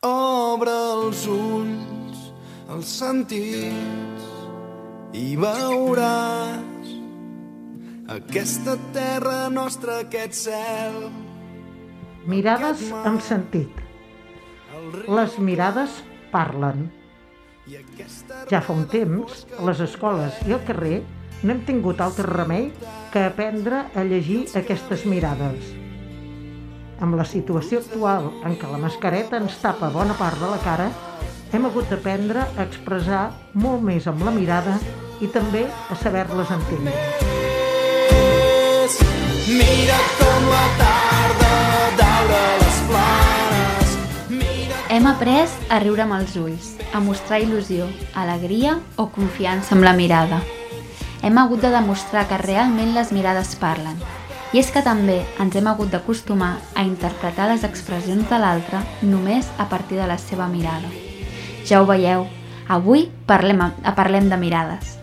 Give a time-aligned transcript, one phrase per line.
[0.00, 2.20] Obre els ulls,
[2.72, 4.28] els sentits
[5.12, 6.94] i veuràs
[8.14, 10.96] aquesta terra nostra, aquest cel.
[12.24, 13.68] Mirades amb sentit.
[15.04, 16.00] Les mirades
[16.32, 16.86] parlen.
[18.48, 21.02] Ja fa un temps, a les escoles i al carrer,
[21.44, 22.70] no hem tingut altre remei
[23.12, 25.79] que aprendre a llegir aquestes mirades.
[27.00, 30.90] Amb la situació actual en què la mascareta ens tapa bona part de la cara,
[31.50, 33.22] hem hagut d'aprendre a expressar
[33.56, 34.74] molt més amb la mirada
[35.24, 36.92] i també a saber-les entendre.
[39.48, 41.50] Mira com la tarda
[42.02, 43.96] daura les planes.
[44.36, 44.84] Mira...
[44.92, 49.96] Hem après a riure amb els ulls, a mostrar il·lusió, alegria o confiança amb la
[49.96, 50.44] mirada.
[51.24, 53.96] Hem hagut de demostrar que realment les mirades parlen
[54.52, 59.46] i és que també ens hem hagut d'acostumar a interpretar les expressions de l'altre només
[59.58, 60.90] a partir de la seva mirada.
[61.66, 62.26] Ja ho veieu,
[62.66, 63.62] avui parlem,
[63.94, 64.96] parlem de mirades.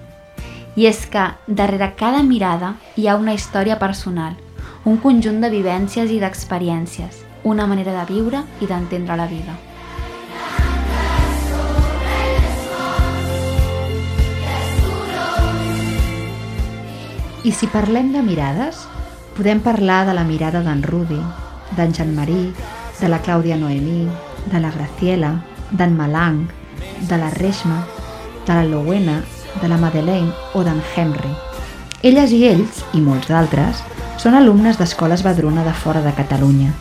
[0.75, 4.35] I és que darrere cada mirada hi ha una història personal,
[4.83, 9.55] un conjunt de vivències i d'experiències, una manera de viure i d'entendre la vida.
[17.47, 18.83] I si parlem de mirades,
[19.37, 21.19] Podem parlar de la mirada d'en Rudi,
[21.77, 22.55] d'en Jean-Marie,
[22.97, 24.07] de la Clàudia Noemí,
[24.49, 25.29] de la Graciela,
[25.69, 26.47] d'en Malang,
[27.05, 27.83] de la Reshma,
[28.47, 29.19] de la Lowena,
[29.61, 31.29] de la Madeleine o d'en Henry.
[32.01, 33.83] Elles i ells, i molts d'altres,
[34.17, 36.73] són alumnes d'escoles Badruna de fora de Catalunya.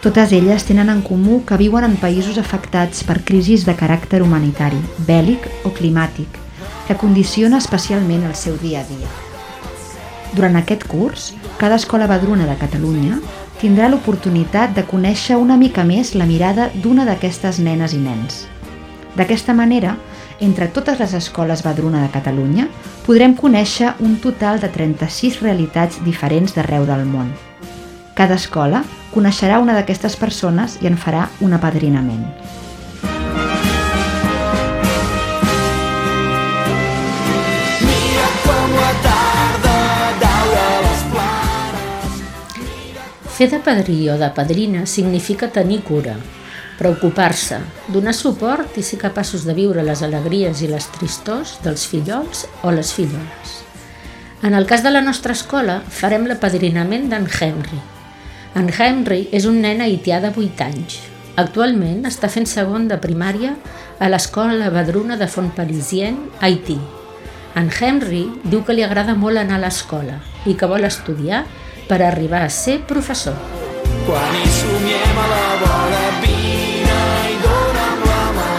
[0.00, 4.80] Totes elles tenen en comú que viuen en països afectats per crisis de caràcter humanitari,
[5.04, 6.40] bèl·lic o climàtic,
[6.88, 9.33] que condiciona especialment el seu dia a dia.
[10.34, 13.20] Durant aquest curs, cada escola badruna de Catalunya
[13.60, 18.44] tindrà l'oportunitat de conèixer una mica més la mirada d'una d'aquestes nenes i nens.
[19.14, 19.94] D'aquesta manera,
[20.40, 22.66] entre totes les escoles Badruna de Catalunya,
[23.06, 27.30] podrem conèixer un total de 36 realitats diferents d'arreu del món.
[28.18, 28.82] Cada escola
[29.14, 32.26] coneixerà una d'aquestes persones i en farà un apadrinament.
[43.34, 46.12] Fer de padrí o de padrina significa tenir cura,
[46.78, 47.56] preocupar-se,
[47.90, 52.70] donar suport i ser capaços de viure les alegries i les tristors dels fillols o
[52.70, 53.56] les filloles.
[54.46, 57.80] En el cas de la nostra escola, farem l'apadrinament d'en Henry.
[58.54, 61.00] En Henry és un nen haitià de 8 anys.
[61.34, 63.56] Actualment està fent segon de primària
[63.98, 66.78] a l'escola Badruna de Fontparisien, Haití.
[67.58, 71.42] En Henry diu que li agrada molt anar a l'escola i que vol estudiar
[71.88, 73.36] per arribar a ser professor.
[74.06, 77.00] Quan hi somiem a la vora, vine
[77.30, 78.50] i dona'm la mà.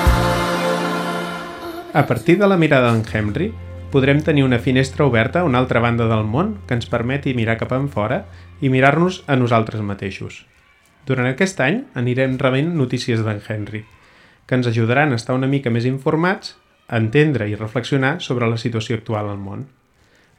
[1.94, 3.52] A partir de la mirada d'en Henry,
[3.92, 7.58] podrem tenir una finestra oberta a una altra banda del món que ens permeti mirar
[7.62, 8.26] cap enfora
[8.62, 10.44] i mirar-nos a nosaltres mateixos.
[11.06, 13.86] Durant aquest any anirem rebent notícies d'en Henry,
[14.46, 16.56] que ens ajudaran a estar una mica més informats,
[16.88, 19.66] a entendre i reflexionar sobre la situació actual al món.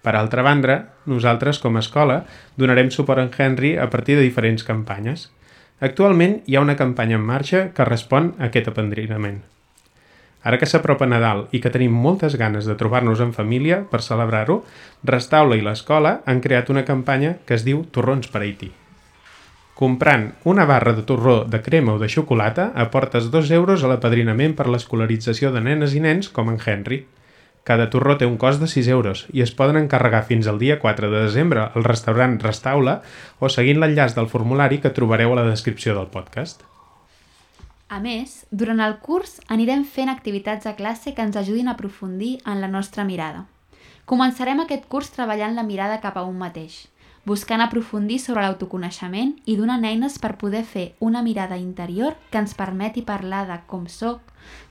[0.07, 0.75] Per altra banda,
[1.11, 2.21] nosaltres, com a escola,
[2.55, 5.33] donarem suport a en Henry a partir de diferents campanyes.
[5.83, 9.41] Actualment hi ha una campanya en marxa que respon a aquest apendrinament.
[10.47, 14.61] Ara que s'apropa Nadal i que tenim moltes ganes de trobar-nos en família per celebrar-ho,
[15.03, 18.71] Restaula i l'escola han creat una campanya que es diu Torrons per Haití.
[19.75, 24.55] Comprant una barra de torró de crema o de xocolata aportes 2 euros a l'apadrinament
[24.55, 27.03] per l'escolarització de nenes i nens com en Henry–
[27.67, 30.79] cada torró té un cost de 6 euros i es poden encarregar fins al dia
[30.79, 33.01] 4 de desembre al restaurant Restaula
[33.43, 36.63] o seguint l'enllaç del formulari que trobareu a la descripció del podcast.
[37.91, 42.37] A més, durant el curs anirem fent activitats a classe que ens ajudin a aprofundir
[42.47, 43.45] en la nostra mirada.
[44.07, 46.85] Començarem aquest curs treballant la mirada cap a un mateix,
[47.27, 52.55] buscant aprofundir sobre l'autoconeixement i donant eines per poder fer una mirada interior que ens
[52.55, 54.23] permeti parlar de com sóc,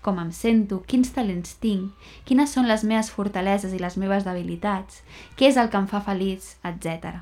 [0.01, 1.91] com em sento, quins talents tinc,
[2.24, 5.03] quines són les meves fortaleses i les meves debilitats,
[5.35, 7.19] què és el que em fa feliç, etc.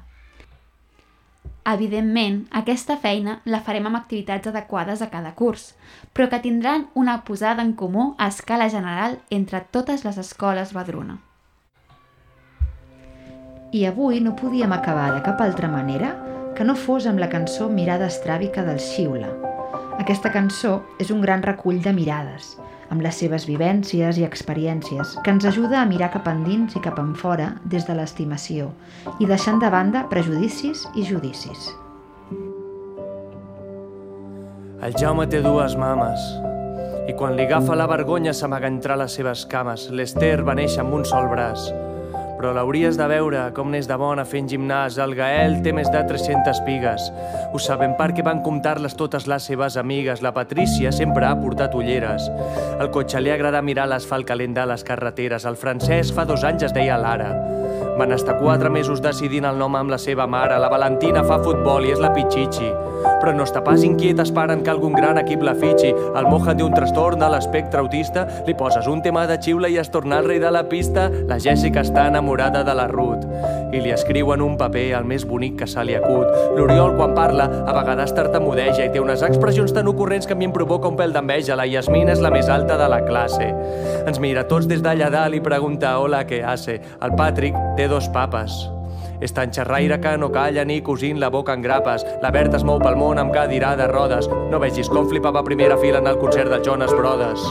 [1.66, 5.72] Evidentment, aquesta feina la farem amb activitats adequades a cada curs,
[6.14, 11.22] però que tindran una posada en comú a escala general entre totes les escoles Badruna.
[13.74, 16.14] I avui no podíem acabar de cap altra manera
[16.54, 19.32] que no fos amb la cançó Mirada estràbica del Xiula,
[20.02, 22.56] aquesta cançó és un gran recull de mirades,
[22.94, 26.98] amb les seves vivències i experiències, que ens ajuda a mirar cap endins i cap
[27.02, 28.72] enfora des de l'estimació
[29.20, 31.70] i deixant de banda prejudicis i judicis.
[34.84, 36.30] El Jaume té dues mames
[37.08, 39.90] i quan li agafa la vergonya s'amaga entre les seves cames.
[39.92, 41.70] L'Ester va néixer amb un sol braç
[42.44, 44.98] però l'hauries de veure com n'és de bona fent gimnàs.
[45.00, 47.06] El Gael té més de 300 pigues.
[47.56, 50.20] Ho sabem perquè van comptar-les totes les seves amigues.
[50.20, 52.28] La Patrícia sempre ha portat ulleres.
[52.84, 55.48] El cotxe li agrada mirar l'asfalt calent de les carreteres.
[55.48, 57.32] El francès fa dos anys es deia Lara.
[57.98, 60.58] Van estar quatre mesos decidint el nom amb la seva mare.
[60.60, 62.72] La Valentina fa futbol i és la Pichichi
[63.24, 65.94] però no està pas inquiet esperant que algun gran equip la fitxi.
[65.94, 69.78] El Mohan té un trastorn de l'espectre autista, li poses un tema de xiula i
[69.80, 71.10] es torna el rei de la pista.
[71.30, 73.24] La Jèssica està enamorada de la Ruth
[73.74, 76.28] i li escriuen un paper el més bonic que se li acut.
[76.58, 80.50] L'Oriol, quan parla, a vegades tartamudeja i té unes expressions tan ocorrents que a mi
[80.50, 81.56] em provoca un pèl d'enveja.
[81.56, 83.48] La Yasmina és la més alta de la classe.
[84.04, 86.80] Ens mira tots des d'allà dalt i pregunta hola, què hace?
[87.00, 88.56] El Patrick té dos papes.
[89.24, 92.06] És tan xerraire que no calla ni cosint la boca en grapes.
[92.22, 94.28] La Berta es mou pel món amb cadira de rodes.
[94.52, 97.48] No vegis com flipava a primera fila en el concert de Jonas Brothers.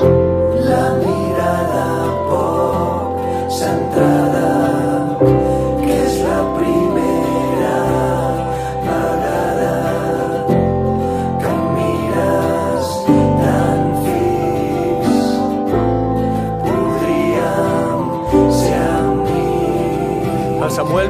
[0.68, 1.86] La mirada
[2.28, 4.21] poc centrada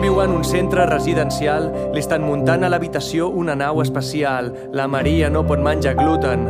[0.03, 1.69] viu en un centre residencial.
[1.95, 4.51] Li estan muntant a l'habitació una nau especial.
[4.75, 6.43] La Maria no pot menjar gluten.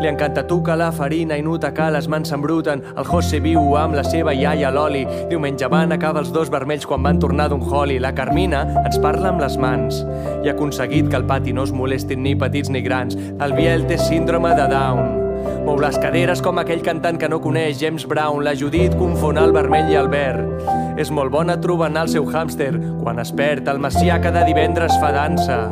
[0.00, 2.82] Li encanta tocar la farina i nota que les mans s'embruten.
[2.96, 5.04] El José viu amb la seva iaia l'oli.
[5.30, 8.00] Diumenge van acabar els dos vermells quan van tornar d'un holi.
[8.02, 10.02] La Carmina ens parla amb les mans
[10.42, 13.16] i ha aconseguit que al pati no es molestin ni petits ni grans.
[13.38, 15.18] El Biel té síndrome de Down.
[15.64, 18.42] Mou les caderes com aquell cantant que no coneix James Brown.
[18.44, 20.79] La Judit confon el vermell i el verd.
[20.96, 22.72] És molt bona trobant el seu hàmster.
[23.02, 25.62] Quan es perd, el Macià cada divendres fa dansa.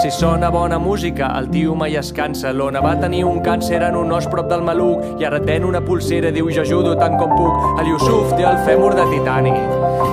[0.00, 2.52] Si sona bona música, el tio mai es cansa.
[2.52, 5.82] L'Ona va tenir un càncer en un os prop del maluc i ara ten una
[5.84, 7.80] pulsera, diu jo ajudo tant com puc.
[7.82, 9.52] El Yusuf té el fèmur de titani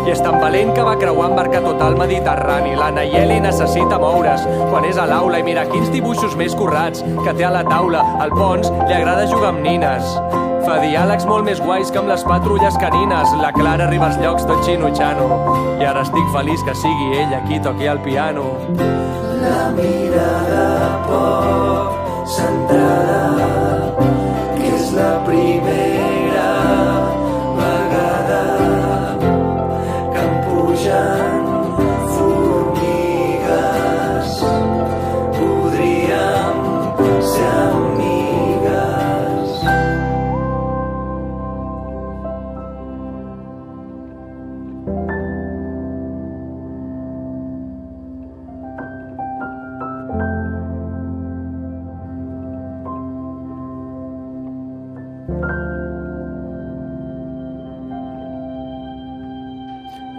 [0.05, 2.75] i és tan valent que va creuar en barca tot el Mediterrani.
[2.79, 7.33] La Nayeli necessita moure's quan és a l'aula i mira quins dibuixos més currats que
[7.33, 8.03] té a la taula.
[8.19, 10.48] Al Pons li agrada jugar amb nines.
[10.65, 13.35] Fa diàlegs molt més guais que amb les patrulles canines.
[13.41, 15.27] La Clara arriba als llocs tot xinutxano.
[15.79, 18.45] I ara estic feliç que sigui ella qui toqui el piano.
[19.39, 20.65] la mirada
[21.07, 23.51] poc centrada
[24.57, 25.88] que és la primera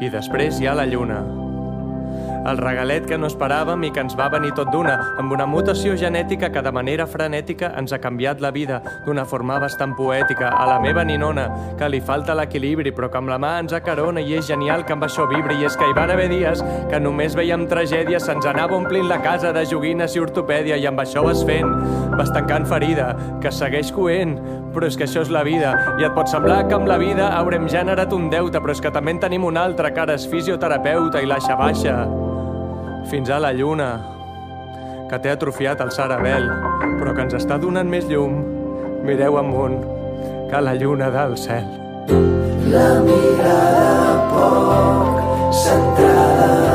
[0.00, 1.20] I després hi ha la lluna.
[2.40, 5.92] El regalet que no esperàvem i que ens va venir tot d'una, amb una mutació
[6.00, 10.48] genètica que de manera frenètica ens ha canviat la vida d'una forma bastant poètica.
[10.56, 14.24] A la meva ninona, que li falta l'equilibri, però que amb la mà ens acarona
[14.24, 15.58] i és genial que amb això vibri.
[15.60, 19.20] I és que hi van haver dies que només veiem tragèdia, se'ns anava omplint la
[19.20, 21.76] casa de joguines i ortopèdia i amb això vas fent,
[22.16, 23.12] vas tancant ferida,
[23.44, 24.38] que segueix coent,
[24.74, 25.72] però és que això és la vida.
[26.00, 28.92] I et pot semblar que amb la vida haurem generat un deute, però és que
[28.94, 31.96] també en tenim un altre, que ara és fisioterapeuta i l'aixa baixa.
[33.10, 33.90] Fins a la lluna,
[35.10, 36.46] que té atrofiat el cerebel,
[37.00, 38.40] però que ens està donant més llum.
[39.06, 39.80] Mireu amunt,
[40.50, 41.66] que la lluna del cel.
[42.70, 43.90] la mirada
[44.30, 46.69] poc centrada